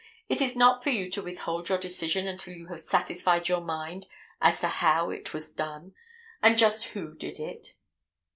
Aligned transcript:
It 0.29 0.41
is 0.41 0.55
not 0.55 0.83
for 0.83 0.89
you 0.89 1.11
to 1.11 1.21
withhold 1.21 1.69
your 1.69 1.77
decision 1.77 2.25
until 2.27 2.55
you 2.55 2.65
have 2.69 2.79
satisfied 2.81 3.47
your 3.47 3.61
mind 3.61 4.07
as 4.41 4.59
to 4.61 4.67
how 4.67 5.11
it 5.11 5.31
was 5.31 5.51
done, 5.53 5.93
and 6.41 6.57
just 6.57 6.85
who 6.85 7.13
did 7.13 7.37
it. 7.39 7.75